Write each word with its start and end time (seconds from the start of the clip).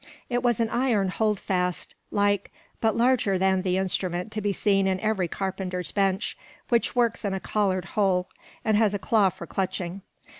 It 0.31 0.41
was 0.41 0.59
an 0.59 0.67
iron 0.71 1.09
hold 1.09 1.39
fast, 1.39 1.93
like, 2.09 2.51
but 2.79 2.95
larger 2.95 3.37
than 3.37 3.61
the 3.61 3.77
instrument 3.77 4.31
to 4.31 4.41
be 4.41 4.51
seen 4.51 4.87
in 4.87 4.99
every 4.99 5.27
carpenter's 5.27 5.91
bench, 5.91 6.35
which 6.69 6.95
works 6.95 7.23
in 7.23 7.35
a 7.35 7.39
collared 7.39 7.85
hole, 7.93 8.27
and 8.65 8.75
has 8.75 8.95
a 8.95 8.97
claw 8.97 9.29
for 9.29 9.45
clutching. 9.45 10.01